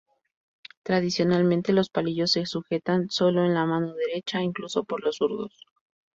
[0.81, 5.63] Tradicionalmente los palillos se sujetan solo en la mano derecha, incluso por los zurdos.